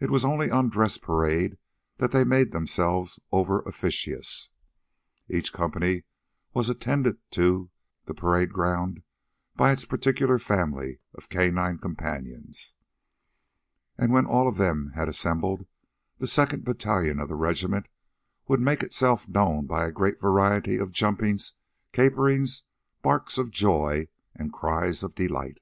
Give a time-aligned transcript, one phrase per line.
[0.00, 1.58] It was only on dress parade
[1.98, 4.48] that they made themselves over officious.
[5.28, 6.04] Each company
[6.54, 7.70] was attended to
[8.06, 9.02] the parade ground
[9.54, 12.72] by its particular family of canine companions,
[13.98, 15.66] and, when all of them had assembled,
[16.16, 17.86] the second battalion of the regiment
[18.48, 21.52] would make itself known by a great variety of jumpings,
[21.92, 22.62] caperings,
[23.02, 25.58] barks of joy, and cries of delight.